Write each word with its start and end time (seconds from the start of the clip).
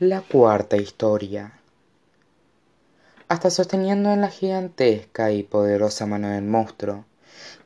La 0.00 0.20
cuarta 0.20 0.76
historia. 0.76 1.58
Hasta 3.26 3.50
sosteniendo 3.50 4.12
en 4.12 4.20
la 4.20 4.28
gigantesca 4.28 5.32
y 5.32 5.42
poderosa 5.42 6.06
mano 6.06 6.28
del 6.28 6.44
monstruo, 6.44 7.04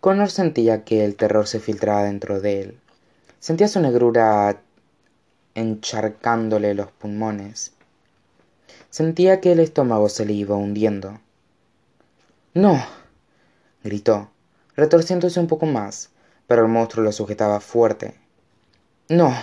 Connor 0.01 0.31
sentía 0.31 0.83
que 0.83 1.05
el 1.05 1.15
terror 1.17 1.47
se 1.47 1.61
filtraba 1.61 2.05
dentro 2.05 2.41
de 2.41 2.63
él. 2.63 2.81
Sentía 3.39 3.69
su 3.69 3.81
negrura 3.81 4.63
encharcándole 5.55 6.73
los 6.73 6.91
pulmones. 6.91 7.73
Sentía 8.89 9.43
que 9.43 9.53
el 9.53 9.61
estómago 9.61 10.09
se 10.09 10.25
le 10.25 10.33
iba 10.33 10.57
hundiendo. 10.57 11.21
¡No! 12.55 12.83
gritó, 13.85 14.31
retorciéndose 14.75 15.39
un 15.39 15.49
poco 15.49 15.67
más, 15.67 16.09
pero 16.47 16.63
el 16.63 16.69
monstruo 16.69 17.05
lo 17.05 17.13
sujetaba 17.13 17.61
fuerte. 17.61 18.15
¡No! 19.11 19.35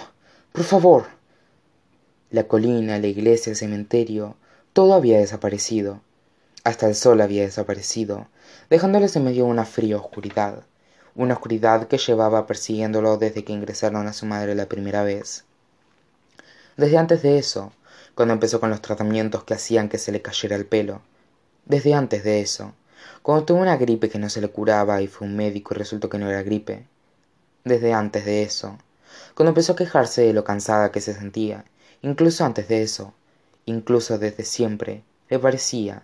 ¡Por 0.53 0.63
favor! 0.63 1.18
La 2.31 2.43
colina, 2.43 2.99
la 2.99 3.07
iglesia, 3.07 3.49
el 3.49 3.55
cementerio, 3.55 4.35
todo 4.73 4.93
había 4.93 5.17
desaparecido. 5.17 6.01
Hasta 6.63 6.87
el 6.87 6.93
sol 6.93 7.21
había 7.21 7.41
desaparecido, 7.41 8.27
dejándoles 8.69 9.15
en 9.15 9.23
medio 9.23 9.47
una 9.47 9.65
fría 9.65 9.97
oscuridad, 9.97 10.61
una 11.15 11.33
oscuridad 11.33 11.87
que 11.87 11.97
llevaba 11.97 12.45
persiguiéndolo 12.45 13.17
desde 13.17 13.43
que 13.43 13.53
ingresaron 13.53 14.05
a 14.05 14.13
su 14.13 14.27
madre 14.27 14.53
la 14.53 14.67
primera 14.67 15.01
vez. 15.01 15.45
Desde 16.77 16.99
antes 16.99 17.23
de 17.23 17.39
eso, 17.39 17.73
cuando 18.13 18.35
empezó 18.35 18.59
con 18.59 18.69
los 18.69 18.83
tratamientos 18.83 19.43
que 19.43 19.55
hacían 19.55 19.89
que 19.89 19.97
se 19.97 20.11
le 20.11 20.21
cayera 20.21 20.55
el 20.55 20.67
pelo. 20.67 21.01
Desde 21.65 21.95
antes 21.95 22.23
de 22.23 22.41
eso, 22.41 22.73
cuando 23.23 23.45
tuvo 23.45 23.57
una 23.57 23.77
gripe 23.77 24.07
que 24.07 24.19
no 24.19 24.29
se 24.29 24.41
le 24.41 24.49
curaba 24.49 25.01
y 25.01 25.07
fue 25.07 25.25
un 25.25 25.35
médico 25.35 25.73
y 25.73 25.77
resultó 25.77 26.09
que 26.09 26.19
no 26.19 26.29
era 26.29 26.43
gripe. 26.43 26.85
Desde 27.63 27.91
antes 27.91 28.23
de 28.23 28.43
eso, 28.43 28.77
cuando 29.33 29.49
empezó 29.49 29.73
a 29.73 29.77
quejarse 29.77 30.21
de 30.21 30.33
lo 30.33 30.43
cansada 30.43 30.91
que 30.91 31.01
se 31.01 31.15
sentía 31.15 31.65
incluso 32.01 32.45
antes 32.45 32.67
de 32.67 32.81
eso 32.83 33.13
incluso 33.65 34.17
desde 34.17 34.43
siempre 34.43 35.03
le 35.29 35.39
parecía 35.39 36.03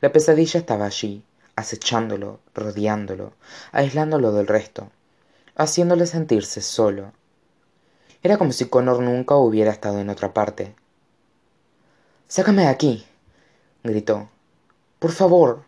la 0.00 0.12
pesadilla 0.12 0.58
estaba 0.60 0.86
allí 0.86 1.22
acechándolo 1.56 2.40
rodeándolo 2.54 3.32
aislándolo 3.72 4.32
del 4.32 4.46
resto 4.46 4.90
haciéndole 5.56 6.06
sentirse 6.06 6.60
solo. 6.60 7.12
Era 8.24 8.38
como 8.38 8.50
si 8.50 8.64
connor 8.64 9.00
nunca 9.00 9.36
hubiera 9.36 9.70
estado 9.70 10.00
en 10.00 10.10
otra 10.10 10.34
parte. 10.34 10.74
Sácame 12.26 12.62
de 12.62 12.68
aquí 12.68 13.06
gritó. 13.84 14.28
Por 14.98 15.12
favor 15.12 15.62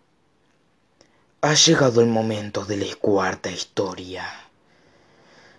ha 1.40 1.54
llegado 1.54 2.00
el 2.00 2.08
momento 2.08 2.64
de 2.64 2.78
la 2.78 2.96
cuarta 2.96 3.50
historia 3.50 4.24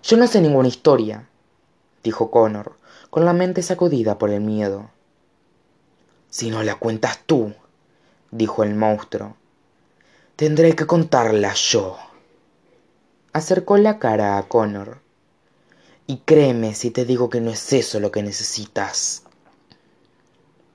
yo 0.08 0.16
no 0.16 0.26
sé 0.26 0.40
ninguna 0.40 0.70
historia 0.70 1.28
dijo 2.02 2.32
connor 2.32 2.78
con 3.18 3.26
la 3.26 3.34
mente 3.34 3.64
sacudida 3.64 4.20
por 4.20 4.30
el 4.30 4.42
miedo. 4.42 4.92
Si 6.30 6.52
no 6.52 6.62
la 6.62 6.76
cuentas 6.76 7.18
tú 7.26 7.52
dijo 8.30 8.62
el 8.62 8.76
monstruo 8.76 9.36
tendré 10.36 10.76
que 10.76 10.86
contarla 10.86 11.52
yo. 11.56 11.98
Acercó 13.34 13.78
la 13.78 13.98
cara 13.98 14.38
a 14.38 14.48
connor. 14.48 15.00
Y 16.06 16.18
créeme 16.18 16.76
si 16.76 16.92
te 16.92 17.06
digo 17.06 17.32
que 17.32 17.42
no 17.42 17.50
es 17.50 17.74
eso 17.74 18.00
lo 18.00 18.12
que 18.12 18.22
necesitas. 18.22 19.24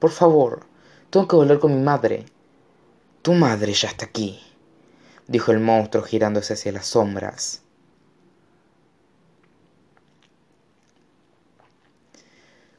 Por 0.00 0.10
favor 0.10 0.66
tengo 1.10 1.28
que 1.28 1.36
volver 1.36 1.60
con 1.60 1.72
mi 1.72 1.80
madre. 1.80 2.26
Tu 3.22 3.34
madre 3.34 3.72
ya 3.72 3.86
está 3.86 4.06
aquí 4.06 4.40
dijo 5.28 5.52
el 5.52 5.60
monstruo 5.60 6.02
girándose 6.02 6.54
hacia 6.54 6.72
las 6.72 6.86
sombras 6.86 7.62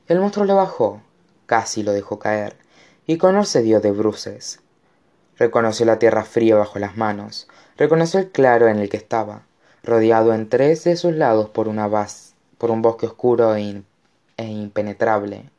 el 0.07 0.19
monstruo 0.19 0.45
le 0.45 0.53
bajó 0.53 1.01
casi 1.45 1.83
lo 1.83 1.91
dejó 1.91 2.19
caer 2.19 2.55
y 3.05 3.17
connor 3.17 3.45
se 3.45 3.61
dio 3.61 3.79
de 3.79 3.91
bruces. 3.91 4.59
Reconoció 5.37 5.85
la 5.85 5.99
tierra 5.99 6.23
fría 6.23 6.55
bajo 6.55 6.79
las 6.79 6.97
manos 6.97 7.47
reconoció 7.77 8.19
el 8.19 8.31
claro 8.31 8.67
en 8.67 8.79
el 8.79 8.89
que 8.89 8.97
estaba 8.97 9.43
rodeado 9.83 10.33
en 10.33 10.47
tres 10.49 10.83
de 10.83 10.95
sus 10.95 11.13
lados 11.13 11.49
por 11.49 11.67
una 11.67 11.89
por 12.57 12.71
un 12.71 12.81
bosque 12.81 13.05
oscuro 13.05 13.55
e, 13.55 13.83
e 14.37 14.45
impenetrable. 14.45 15.49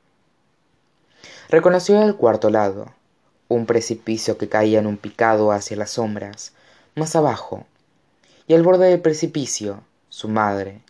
Reconoció 1.49 2.03
el 2.03 2.16
cuarto 2.16 2.50
lado 2.50 2.93
un 3.49 3.66
precipicio 3.66 4.38
que 4.38 4.49
caía 4.49 4.78
en 4.78 4.87
un 4.87 4.97
picado 4.97 5.53
hacia 5.53 5.76
las 5.76 5.91
sombras 5.91 6.53
más 6.94 7.15
abajo 7.16 7.66
y 8.47 8.55
al 8.55 8.62
borde 8.62 8.88
del 8.88 9.00
precipicio 9.00 9.82
su 10.09 10.28
madre. 10.28 10.81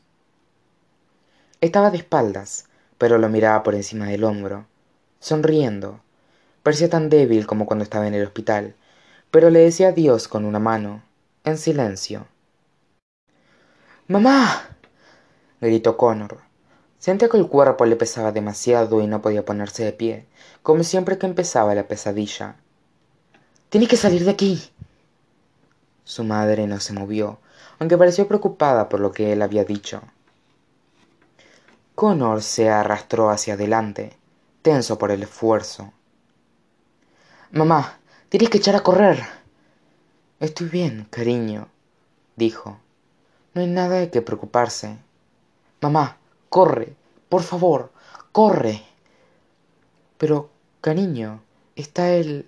Estaba 1.60 1.91
de 1.91 1.98
espaldas 1.98 2.66
pero 3.04 3.19
lo 3.19 3.28
miraba 3.28 3.62
por 3.62 3.75
encima 3.75 4.06
del 4.06 4.25
hombro 4.25 4.65
sonriendo. 5.20 6.00
Parecía 6.62 6.88
tan 6.88 7.10
débil 7.10 7.47
como 7.47 7.66
cuando 7.66 7.82
estaba 7.82 8.09
en 8.09 8.15
el 8.15 8.25
hospital 8.25 8.76
pero 9.31 9.50
le 9.50 9.59
decía 9.59 9.88
adiós 9.88 10.26
con 10.26 10.47
una 10.47 10.59
mano 10.59 11.03
en 11.44 11.59
silencio. 11.59 12.26
Mamá 14.09 14.70
gritó 15.60 15.98
connor. 15.98 16.38
Sentía 16.98 17.28
que 17.28 17.37
el 17.37 17.47
cuerpo 17.47 17.84
le 17.84 17.97
pesaba 17.97 18.32
demasiado 18.32 19.03
y 19.03 19.06
no 19.06 19.21
podía 19.21 19.44
ponerse 19.44 19.84
de 19.84 19.92
pie 19.92 20.26
como 20.62 20.82
siempre 20.82 21.19
que 21.19 21.26
empezaba 21.26 21.75
la 21.75 21.86
pesadilla. 21.86 22.56
Tienes 23.69 23.91
que 23.91 23.98
salir 23.98 24.25
de 24.25 24.31
aquí 24.31 24.72
su 26.04 26.25
madre 26.25 26.66
no 26.66 26.81
se 26.81 26.94
movió 26.94 27.38
aunque 27.78 27.98
pareció 27.98 28.26
preocupada 28.26 28.88
por 28.88 29.00
lo 29.00 29.12
que 29.12 29.34
él 29.34 29.42
había 29.42 29.66
dicho 29.66 30.00
connor 31.94 32.43
se 32.43 32.71
arrastró 32.71 33.31
hacia 33.31 33.55
adelante 33.55 34.16
tenso 34.62 34.99
por 34.99 35.10
el 35.10 35.22
esfuerzo. 35.22 35.93
Mamá 37.50 37.99
tienes 38.28 38.50
que 38.50 38.59
echar 38.59 38.77
a 38.77 38.82
correr. 38.82 39.22
Estoy 40.41 40.69
bien 40.69 41.06
cariño 41.10 41.69
dijo. 42.37 42.78
No 43.54 43.60
hay 43.60 43.69
nada 43.69 43.97
de 43.97 44.10
qué 44.10 44.22
preocuparse. 44.22 44.97
Mamá 45.81 46.16
corre 46.49 46.97
por 47.28 47.43
favor 47.43 47.91
corre. 48.33 48.83
Pero 50.19 50.50
cariño 50.81 51.43
está 51.77 52.10
el 52.10 52.47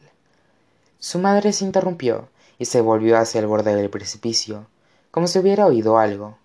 su 0.99 1.19
madre 1.19 1.53
se 1.53 1.65
interrumpió 1.65 2.29
y 2.59 2.65
se 2.65 2.81
volvió 2.81 3.19
hacia 3.19 3.41
el 3.41 3.47
borde 3.47 3.75
del 3.75 3.91
precipicio 3.91 4.67
como 5.11 5.27
si 5.27 5.39
hubiera 5.39 5.67
oído 5.67 5.99
algo. 5.99 6.39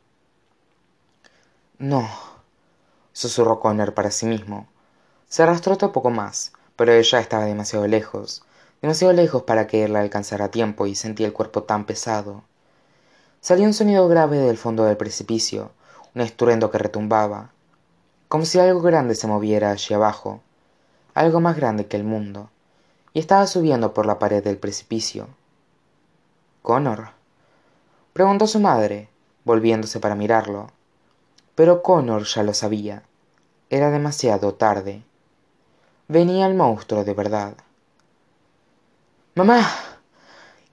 No 1.77 2.07
susurró 3.13 3.59
connor 3.59 3.93
para 3.93 4.11
sí 4.11 4.25
mismo. 4.25 4.67
Se 5.27 5.43
arrastró 5.43 5.73
otro 5.73 5.91
poco 5.91 6.09
más 6.09 6.53
pero 6.75 6.93
ella 6.93 7.19
estaba 7.19 7.45
demasiado 7.45 7.85
lejos 7.85 8.43
demasiado 8.81 9.13
lejos 9.13 9.43
para 9.43 9.67
que 9.67 9.83
él 9.83 9.93
la 9.93 9.99
alcanzara 9.99 10.45
a 10.45 10.51
tiempo 10.51 10.87
y 10.87 10.95
sentía 10.95 11.27
el 11.27 11.33
cuerpo 11.33 11.61
tan 11.61 11.85
pesado. 11.85 12.41
Salió 13.39 13.65
un 13.65 13.75
sonido 13.75 14.07
grave 14.07 14.39
del 14.39 14.57
fondo 14.57 14.85
del 14.85 14.97
precipicio 14.97 15.71
un 16.15 16.21
estruendo 16.21 16.71
que 16.71 16.79
retumbaba 16.79 17.51
como 18.27 18.45
si 18.45 18.57
algo 18.57 18.81
grande 18.81 19.13
se 19.13 19.27
moviera 19.27 19.69
allí 19.69 19.93
abajo 19.93 20.41
algo 21.13 21.39
más 21.39 21.55
grande 21.55 21.85
que 21.85 21.97
el 21.97 22.03
mundo 22.03 22.49
y 23.13 23.19
estaba 23.19 23.45
subiendo 23.45 23.93
por 23.93 24.07
la 24.07 24.17
pared 24.17 24.43
del 24.43 24.57
precipicio. 24.57 25.27
Connor 26.63 27.09
preguntó 28.13 28.47
su 28.47 28.59
madre 28.59 29.07
volviéndose 29.45 29.99
para 29.99 30.15
mirarlo 30.15 30.71
pero 31.55 31.81
connor 31.81 32.23
ya 32.23 32.43
lo 32.43 32.53
sabía. 32.53 33.03
Era 33.69 33.91
demasiado 33.91 34.53
tarde. 34.55 35.03
Venía 36.07 36.47
el 36.47 36.55
monstruo 36.55 37.03
de 37.03 37.13
verdad. 37.13 37.55
Mamá 39.35 39.65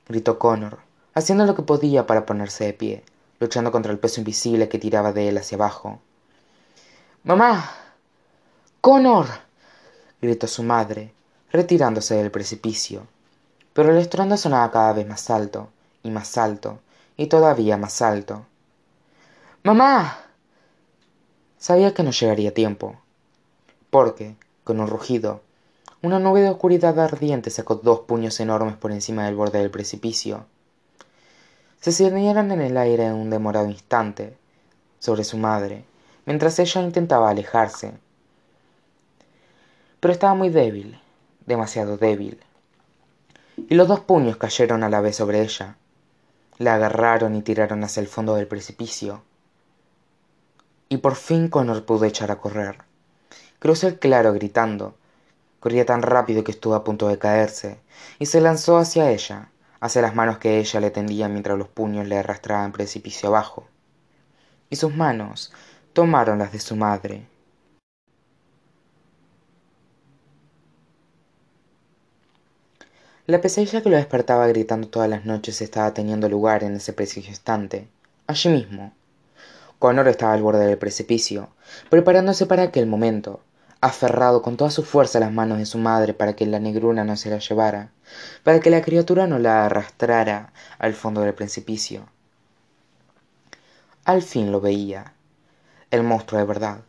gritó 0.09 0.39
connor 0.39 0.79
haciendo 1.15 1.47
lo 1.47 1.55
que 1.55 1.63
podía 1.63 2.07
para 2.07 2.27
ponerse 2.27 2.65
de 2.65 2.73
pie 2.73 3.05
luchando 3.41 3.71
contra 3.71 3.93
el 3.93 3.99
peso 3.99 4.21
invisible 4.21 4.69
que 4.69 4.79
tiraba 4.79 5.13
de 5.13 5.29
él 5.29 5.39
hacia 5.39 5.57
abajo. 5.57 6.01
Mamá 7.25 7.71
connor 8.81 9.27
gritó 10.21 10.47
su 10.47 10.63
madre 10.63 11.13
retirándose 11.53 12.15
del 12.17 12.31
precipicio. 12.31 13.07
Pero 13.73 13.93
el 13.93 13.99
estruendo 13.99 14.37
sonaba 14.37 14.71
cada 14.71 14.93
vez 14.93 15.07
más 15.07 15.31
alto 15.31 15.69
y 16.03 16.11
más 16.11 16.37
alto 16.37 16.81
y 17.17 17.27
todavía 17.27 17.77
más 17.77 18.03
alto. 18.03 18.45
Mamá 19.63 20.19
sabía 21.59 21.93
que 21.93 22.03
no 22.03 22.13
llegaría 22.13 22.55
tiempo 22.55 22.97
porque 23.91 24.37
con 24.65 24.81
un 24.81 24.87
rugido 24.87 25.41
una 26.01 26.21
nube 26.21 26.43
de 26.43 26.51
oscuridad 26.51 26.99
ardiente 27.01 27.51
sacó 27.51 27.75
dos 27.75 28.01
puños 28.01 28.39
enormes 28.39 28.77
por 28.77 28.93
encima 28.93 29.25
del 29.25 29.35
borde 29.35 29.59
del 29.59 29.71
precipicio. 29.71 30.47
Se 31.81 31.91
cernieron 31.91 32.53
en 32.53 32.61
el 32.61 32.77
aire 32.77 33.07
en 33.07 33.15
un 33.15 33.31
demorado 33.31 33.69
instante 33.69 34.37
sobre 35.01 35.25
su 35.25 35.39
madre 35.39 35.85
mientras 36.25 36.59
ella 36.61 36.83
intentaba 36.83 37.31
alejarse. 37.31 37.95
Pero 39.99 40.13
estaba 40.13 40.35
muy 40.35 40.51
débil 40.51 41.01
demasiado 41.47 41.97
débil 41.97 42.39
y 43.57 43.75
los 43.75 43.89
dos 43.89 44.01
puños 44.01 44.37
cayeron 44.37 44.85
a 44.85 44.89
la 44.89 45.01
vez 45.01 45.17
sobre 45.17 45.43
ella. 45.43 45.77
La 46.59 46.75
agarraron 46.75 47.35
y 47.35 47.43
tiraron 47.43 47.83
hacia 47.83 48.01
el 48.01 48.07
fondo 48.07 48.37
del 48.37 48.47
precipicio 48.47 49.23
y 50.89 50.99
por 50.99 51.17
fin 51.17 51.49
connor 51.49 51.85
pudo 51.85 52.05
echar 52.05 52.31
a 52.31 52.41
correr. 52.41 52.79
Cruzó 53.59 53.89
el 53.89 53.99
claro 53.99 54.33
gritando. 54.33 54.97
Corría 55.61 55.85
tan 55.85 56.03
rápido 56.03 56.45
que 56.45 56.53
estuvo 56.53 56.75
a 56.75 56.85
punto 56.85 57.09
de 57.09 57.19
caerse 57.19 57.81
y 58.19 58.27
se 58.27 58.41
lanzó 58.41 58.79
hacia 58.79 59.11
ella 59.11 59.51
hacia 59.81 60.03
las 60.03 60.15
manos 60.15 60.39
que 60.39 60.59
ella 60.59 60.81
le 60.81 60.91
tendía 60.91 61.29
mientras 61.29 61.59
los 61.59 61.69
puños 61.69 62.07
le 62.07 62.19
arrastraban 62.19 62.73
precipicio 62.73 63.29
abajo. 63.29 63.67
Y 64.71 64.77
sus 64.77 64.95
manos 64.95 65.53
tomaron 65.93 66.39
las 66.39 66.53
de 66.53 66.59
su 66.59 66.77
madre. 66.77 67.27
La 73.27 73.41
pesadilla 73.41 73.83
que 73.83 73.91
lo 73.91 73.97
despertaba 73.97 74.47
gritando 74.49 74.89
todas 74.89 75.09
las 75.09 75.27
noches 75.27 75.61
estaba 75.61 75.93
teniendo 75.93 76.29
lugar 76.29 76.65
en 76.65 76.77
ese 76.77 76.93
preciso 76.93 77.29
instante 77.29 77.89
allí 78.27 78.49
mismo 78.51 78.93
connor 79.79 80.09
estaba 80.09 80.33
al 80.33 80.43
borde 80.43 80.67
del 80.67 80.79
precipicio 80.79 81.51
preparándose 81.89 82.47
para 82.47 82.65
aquel 82.65 82.87
momento 82.87 83.41
aferrado 83.81 84.43
con 84.43 84.57
toda 84.57 84.71
su 84.71 84.83
fuerza 84.83 85.19
a 85.19 85.21
las 85.21 85.33
manos 85.33 85.59
de 85.59 85.67
su 85.67 85.79
madre 85.79 86.15
para 86.15 86.35
que 86.35 86.47
la 86.47 86.59
negrura 86.59 87.05
no 87.05 87.17
se 87.17 87.31
la 87.31 87.39
llevara 87.39 87.93
para 88.43 88.59
que 88.59 88.71
la 88.71 88.83
criatura 88.83 89.27
no 89.27 89.39
la 89.39 89.67
arrastrara 89.67 90.53
al 90.79 90.95
fondo 90.95 91.21
del 91.21 91.35
precipicio. 91.35 92.09
Al 94.05 94.23
fin 94.23 94.51
lo 94.51 94.61
veía 94.61 95.13
el 95.91 96.03
monstruo 96.03 96.41
de 96.41 96.47
verdad 96.47 96.81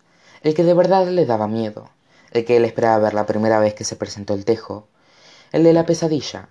el 0.41 0.55
que 0.55 0.63
de 0.63 0.73
verdad 0.73 1.07
le 1.07 1.25
daba 1.25 1.47
miedo 1.47 1.89
el 2.31 2.45
que 2.45 2.57
él 2.57 2.65
esperaba 2.65 2.97
ver 2.97 3.13
la 3.13 3.27
primera 3.27 3.59
vez 3.59 3.75
que 3.75 3.83
se 3.83 3.95
presentó 3.95 4.33
el 4.33 4.45
tejo 4.45 4.87
el 5.51 5.63
de 5.63 5.73
la 5.73 5.85
pesadilla 5.85 6.49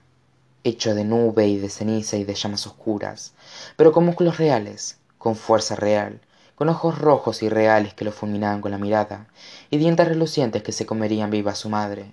hecho 0.62 0.94
de 0.94 1.04
nube 1.04 1.48
y 1.48 1.58
de 1.58 1.68
ceniza 1.68 2.16
y 2.16 2.22
de 2.22 2.34
llamas 2.34 2.66
oscuras 2.66 3.32
pero 3.76 3.90
con 3.90 4.04
músculos 4.04 4.38
reales 4.38 4.98
con 5.18 5.34
fuerza 5.34 5.74
real 5.74 6.20
con 6.58 6.68
ojos 6.68 6.98
rojos 6.98 7.44
y 7.44 7.48
reales 7.48 7.94
que 7.94 8.04
lo 8.04 8.10
fulminaban 8.10 8.60
con 8.60 8.72
la 8.72 8.78
mirada 8.78 9.28
y 9.70 9.78
dientes 9.78 10.08
relucientes 10.08 10.64
que 10.64 10.72
se 10.72 10.86
comerían 10.86 11.30
viva 11.30 11.52
a 11.52 11.54
su 11.54 11.68
madre. 11.68 12.10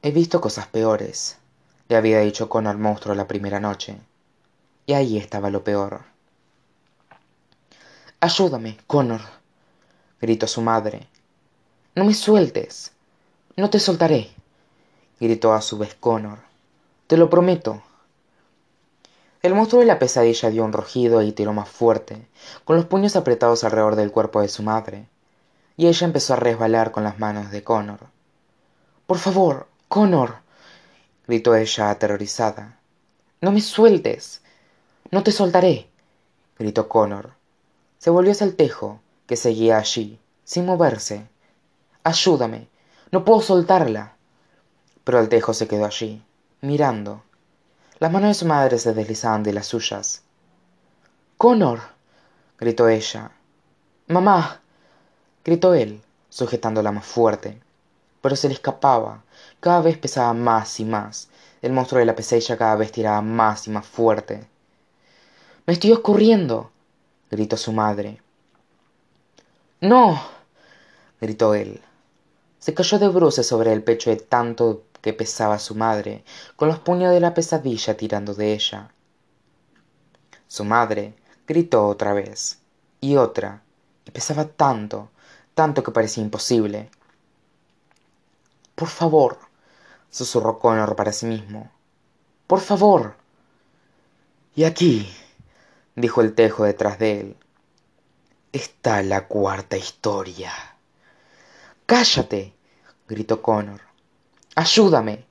He 0.00 0.12
visto 0.12 0.40
cosas 0.40 0.66
peores 0.66 1.36
le 1.90 1.96
había 1.96 2.20
dicho 2.20 2.48
Connor 2.48 2.70
al 2.70 2.78
monstruo 2.78 3.14
la 3.14 3.28
primera 3.28 3.60
noche 3.60 3.98
y 4.86 4.94
ahí 4.94 5.18
estaba 5.18 5.50
lo 5.50 5.62
peor. 5.62 6.04
Ayúdame 8.20 8.78
connor 8.86 9.20
gritó 10.18 10.46
su 10.46 10.62
madre. 10.62 11.06
No 11.94 12.06
me 12.06 12.14
sueltes 12.14 12.92
no 13.58 13.68
te 13.68 13.78
soltaré 13.78 14.30
gritó 15.20 15.52
a 15.52 15.60
su 15.60 15.76
vez 15.76 15.94
connor. 15.94 16.38
Te 17.08 17.18
lo 17.18 17.28
prometo 17.28 17.82
el 19.42 19.54
monstruo 19.54 19.80
de 19.80 19.86
la 19.86 19.98
pesadilla 19.98 20.50
dio 20.50 20.64
un 20.64 20.72
rugido 20.72 21.22
y 21.22 21.32
tiró 21.32 21.52
más 21.52 21.68
fuerte 21.68 22.26
con 22.64 22.76
los 22.76 22.86
puños 22.86 23.16
apretados 23.16 23.64
alrededor 23.64 23.96
del 23.96 24.10
cuerpo 24.10 24.40
de 24.40 24.48
su 24.48 24.62
madre 24.62 25.08
y 25.76 25.86
ella 25.86 26.06
empezó 26.06 26.34
a 26.34 26.36
resbalar 26.36 26.90
con 26.90 27.04
las 27.04 27.18
manos 27.18 27.50
de 27.50 27.62
connor. 27.62 28.00
Por 29.06 29.18
favor 29.18 29.68
connor 29.88 30.36
gritó 31.26 31.54
ella 31.54 31.90
aterrorizada. 31.90 32.78
No 33.40 33.52
me 33.52 33.60
sueltes 33.60 34.40
no 35.10 35.22
te 35.22 35.32
soltaré 35.32 35.88
gritó 36.58 36.88
connor. 36.88 37.34
Se 37.98 38.10
volvió 38.10 38.32
hacia 38.32 38.46
el 38.46 38.56
tejo 38.56 39.00
que 39.26 39.36
seguía 39.36 39.78
allí 39.78 40.18
sin 40.44 40.66
moverse. 40.66 41.26
Ayúdame 42.02 42.68
no 43.12 43.24
puedo 43.24 43.40
soltarla 43.40 44.16
pero 45.04 45.20
el 45.20 45.28
tejo 45.28 45.54
se 45.54 45.68
quedó 45.68 45.84
allí 45.84 46.22
mirando 46.60 47.22
las 47.98 48.12
manos 48.12 48.28
de 48.28 48.34
su 48.34 48.46
madre 48.46 48.78
se 48.78 48.92
deslizaban 48.92 49.42
de 49.42 49.52
las 49.52 49.66
suyas. 49.66 50.22
Connor 51.38 51.80
gritó 52.58 52.88
ella. 52.88 53.30
Mamá 54.08 54.60
gritó 55.44 55.74
él 55.74 56.02
sujetándola 56.28 56.92
más 56.92 57.06
fuerte. 57.06 57.60
Pero 58.20 58.36
se 58.36 58.48
le 58.48 58.54
escapaba. 58.54 59.22
Cada 59.60 59.80
vez 59.80 59.96
pesaba 59.98 60.34
más 60.34 60.78
y 60.80 60.84
más. 60.84 61.28
El 61.62 61.72
monstruo 61.72 62.00
de 62.00 62.06
la 62.06 62.14
pesadilla 62.14 62.56
cada 62.56 62.76
vez 62.76 62.92
tiraba 62.92 63.22
más 63.22 63.66
y 63.66 63.70
más 63.70 63.86
fuerte. 63.86 64.46
Me 65.66 65.72
estoy 65.72 65.92
escurriendo 65.92 66.70
gritó 67.30 67.56
su 67.56 67.72
madre. 67.72 68.20
No 69.80 70.20
gritó 71.20 71.54
él. 71.54 71.80
Se 72.58 72.74
cayó 72.74 72.98
de 72.98 73.08
bruces 73.08 73.46
sobre 73.46 73.72
el 73.72 73.82
pecho 73.82 74.10
de 74.10 74.16
tanto 74.16 74.82
que 75.06 75.12
pesaba 75.12 75.60
su 75.60 75.76
madre 75.76 76.24
con 76.56 76.66
los 76.66 76.80
puños 76.80 77.12
de 77.12 77.20
la 77.20 77.32
pesadilla 77.32 77.96
tirando 77.96 78.34
de 78.34 78.54
ella. 78.54 78.90
Su 80.48 80.64
madre 80.64 81.14
gritó 81.46 81.86
otra 81.86 82.12
vez 82.12 82.58
y 83.00 83.14
otra 83.14 83.62
y 84.04 84.10
pesaba 84.10 84.46
tanto 84.46 85.08
tanto 85.54 85.84
que 85.84 85.92
parecía 85.92 86.24
imposible. 86.24 86.90
Por 88.74 88.88
favor 88.88 89.38
susurró 90.10 90.58
connor 90.58 90.96
para 90.96 91.12
sí 91.12 91.26
mismo. 91.26 91.70
Por 92.48 92.58
favor 92.58 93.14
y 94.56 94.64
aquí 94.64 95.08
dijo 95.94 96.20
el 96.20 96.34
tejo 96.34 96.64
detrás 96.64 96.98
de 96.98 97.20
él 97.20 97.36
está 98.50 99.04
la 99.04 99.28
cuarta 99.28 99.76
historia 99.76 100.52
cállate 101.86 102.54
gritó 103.06 103.40
connor 103.40 103.86
ayúdame. 104.56 105.24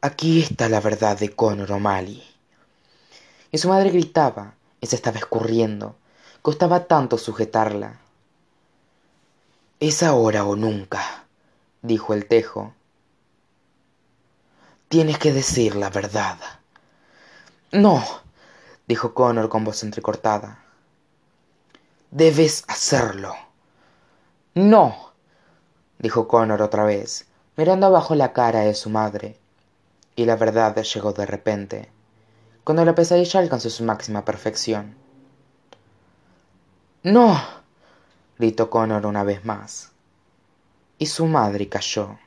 Aquí 0.00 0.40
está 0.40 0.68
la 0.68 0.80
verdad 0.80 1.18
de 1.18 1.34
connor 1.34 1.72
o'malley. 1.72 2.22
Y 3.50 3.58
su 3.58 3.68
madre 3.68 3.90
gritaba 3.90 4.54
y 4.80 4.86
se 4.86 4.96
estaba 4.96 5.18
escurriendo. 5.18 5.96
Costaba 6.40 6.86
tanto 6.86 7.18
sujetarla. 7.18 8.00
Es 9.80 10.02
ahora 10.02 10.44
o 10.44 10.56
nunca 10.56 11.24
dijo 11.82 12.14
el 12.14 12.26
tejo. 12.26 12.72
Tienes 14.88 15.18
que 15.18 15.32
decir 15.32 15.74
la 15.74 15.90
verdad. 15.90 16.38
No 17.72 18.04
dijo 18.86 19.14
connor 19.14 19.48
con 19.48 19.64
voz 19.64 19.82
entrecortada. 19.82 20.64
Debes 22.10 22.64
hacerlo. 22.68 23.34
No 24.54 25.12
dijo 25.98 26.28
connor 26.28 26.62
otra 26.62 26.84
vez 26.84 27.26
mirando 27.56 27.86
abajo 27.86 28.14
la 28.14 28.32
cara 28.32 28.60
de 28.60 28.74
su 28.74 28.90
madre. 28.90 29.38
Y 30.16 30.24
la 30.26 30.36
verdad 30.36 30.76
llegó 30.82 31.12
de 31.12 31.26
repente 31.26 31.90
cuando 32.64 32.84
la 32.84 32.94
pesadilla 32.94 33.40
alcanzó 33.40 33.70
su 33.70 33.84
máxima 33.84 34.24
perfección. 34.24 34.94
No 37.02 37.40
gritó 38.38 38.70
connor 38.70 39.06
una 39.06 39.24
vez 39.24 39.44
más. 39.44 39.90
Y 40.98 41.06
su 41.06 41.26
madre 41.26 41.68
cayó 41.68 42.18